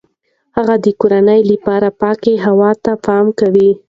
[0.57, 3.69] هغه د کورنۍ لپاره پاک هوای ته پام کوي.